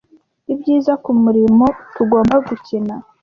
[0.53, 1.65] Ibyiza kumurimo
[1.95, 2.95] tugomba gukina.